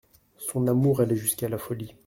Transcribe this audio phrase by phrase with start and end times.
[0.39, 1.93] Son amour allait jusqu'à la folie.